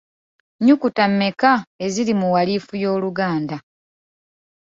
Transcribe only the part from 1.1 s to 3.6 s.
mmeka eziri mu walifu y’Oluganda?